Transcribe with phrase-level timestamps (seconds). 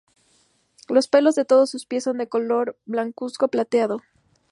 [0.89, 4.01] Los pelos de todos sus pies son de color blancuzco-plateado.